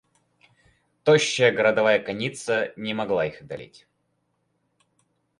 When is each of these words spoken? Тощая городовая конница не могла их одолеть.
Тощая 1.03 1.51
городовая 1.51 1.99
конница 1.99 2.73
не 2.75 2.95
могла 2.95 3.27
их 3.27 3.39
одолеть. 3.43 3.85